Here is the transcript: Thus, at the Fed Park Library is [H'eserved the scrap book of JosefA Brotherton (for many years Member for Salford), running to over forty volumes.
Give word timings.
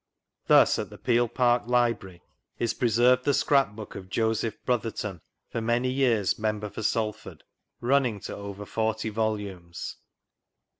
Thus, 0.47 0.79
at 0.79 0.89
the 0.89 0.97
Fed 0.97 1.35
Park 1.35 1.67
Library 1.67 2.23
is 2.57 2.73
[H'eserved 2.73 3.21
the 3.23 3.35
scrap 3.35 3.75
book 3.75 3.93
of 3.93 4.09
JosefA 4.09 4.57
Brotherton 4.65 5.21
(for 5.51 5.61
many 5.61 5.91
years 5.91 6.39
Member 6.39 6.71
for 6.71 6.81
Salford), 6.81 7.43
running 7.81 8.19
to 8.21 8.35
over 8.35 8.65
forty 8.65 9.09
volumes. 9.09 9.97